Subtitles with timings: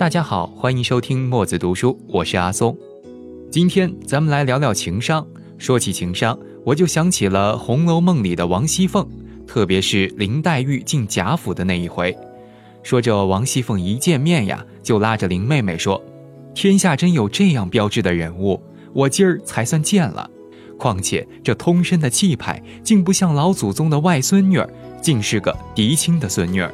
[0.00, 2.74] 大家好，欢迎收听墨子读书，我是阿松。
[3.50, 5.26] 今天咱们来聊聊情商。
[5.58, 9.06] 说起情商，我就想起了《红楼梦》里的王熙凤，
[9.46, 12.16] 特别是林黛玉进贾府的那一回。
[12.82, 16.02] 说这王熙凤一见面呀，就拉着林妹妹说
[16.56, 18.58] ：“天下真有这样标致的人物，
[18.94, 20.30] 我今儿才算见了。
[20.78, 24.66] 况且这通身的气派，竟不像老祖宗的外孙女儿，
[25.02, 26.72] 竟是个嫡亲的孙女儿。”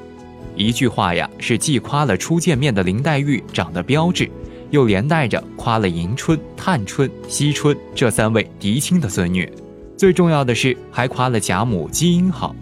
[0.55, 4.31] 一句话呀，是既夸了初见面的林黛玉长得标致，
[4.71, 9.51] 又连带着夸了迎春、探春、惜春这三位嫡亲的孙女。
[9.97, 12.55] 最重要的是，还夸了贾母基因好，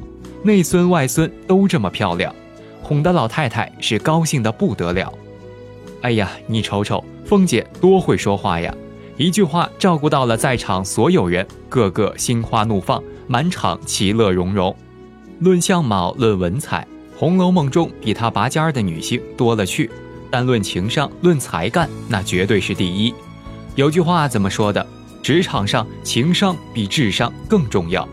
[0.42, 2.34] 内孙外孙都这么漂亮，
[2.82, 5.12] 哄得老太太是高兴的不得了。
[6.02, 8.74] 哎呀，你瞅瞅，凤姐多会说话呀！
[9.16, 14.74] 一句话照顾到了在场所有人，个个心花怒放，满场其乐融融。
[15.38, 16.86] 论相貌，论文采。
[17.16, 19.90] 《红楼梦》中比她拔尖儿的女性多了去，
[20.30, 23.14] 但论情商、论才干，那绝对是第一。
[23.76, 24.86] 有句话怎么说的？
[25.22, 28.06] 职场上情商比智商更重要。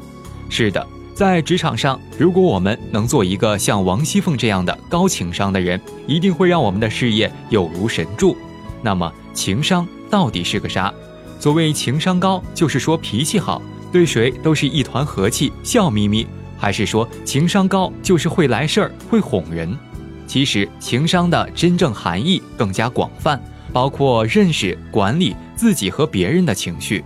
[0.50, 8.38] 是的，在职场上，如果我们能做一个像王熙凤这样的高情商的人，一定会让我们的事业有如神助。
[8.81, 10.94] 那么，情商到底是个啥？
[11.40, 16.25] 所谓情商高，就是说脾气好，对谁都是一团和气，笑眯眯。
[16.62, 19.76] 还是说情商高就是会来事儿、会哄人？
[20.28, 23.42] 其实情商的真正含义更加广泛，
[23.73, 27.03] 包括认识、管理自己和别人的情绪。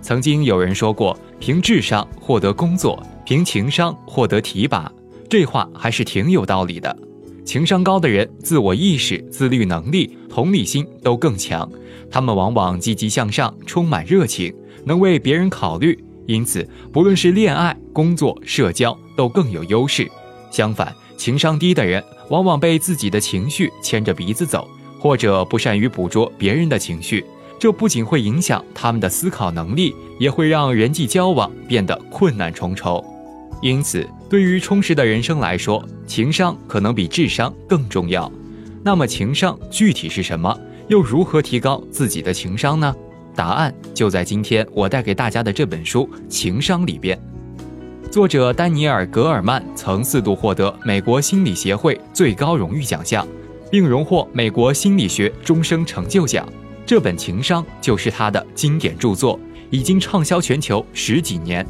[0.00, 4.90] 曾经有人说过：“凭智商获得工作，凭情商获得提拔。”
[5.28, 6.96] 这话还是挺有道理的。
[7.44, 11.68] 情商高的人，自我意识、自律能力、同理心都更强，
[12.08, 16.03] 他们往往积极向上，充满热情，能为别人考虑。
[16.26, 20.10] 因此，不论是恋爱、工作、社交，都更有优势。
[20.50, 27.24] 相反，情商低的人往往被自己的情绪牵着鼻子走，或者不善于捕捉别人的情绪。
[27.58, 33.02] 这不仅会影响他们的思考能力，也会让人际交往变得困难重重。
[33.62, 38.30] 因此，对于充实的人生来说，情商可能比智商更重要。
[38.82, 40.54] 那么，情商具体是什么？
[40.88, 42.94] 又如何提高自己的情商呢？
[43.34, 47.18] 答案就在今天我带给大家的这本书《情商》里边。
[48.10, 53.26] 作者丹尼尔·格尔曼曾四度获得美国心理协会最高荣誉奖项，
[53.70, 56.48] 并荣获美国心理学终生成就奖。
[56.86, 59.40] 这本《情商》就是他的经典著作，
[59.70, 61.66] 已经畅销全球十几年。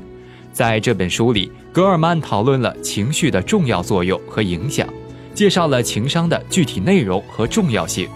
[0.53, 4.87] 在这本书里，格尔曼讨论了情绪的重要作用和影响，
[5.33, 8.09] 介绍了情商的具体内容和重要性，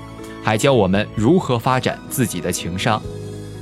[0.43, 3.01] 还教我们如何发展自己的情商。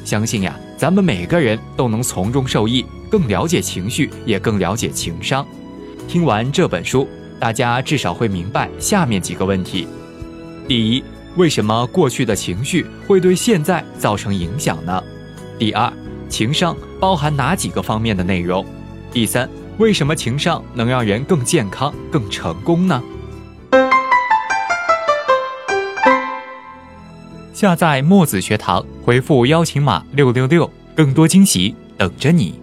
[0.06, 5.44] 相信呀，咱们每个人都能从中受益，更了解情绪，也更了解情商。
[6.06, 7.08] 听完这本书，
[7.40, 9.88] 大家至少会明白下面几个问题：
[10.68, 11.02] 第一，
[11.34, 15.02] 为什么过去的情绪会对现在造成影响呢？
[15.58, 15.92] 第二，
[16.28, 18.64] 情商包含哪几个方面的内容？
[19.10, 23.02] 第三，为什么情商能让人更健康、更成功呢？
[27.56, 32.60] 下载墨子学堂，回复邀请码六六六，更多惊喜等着你。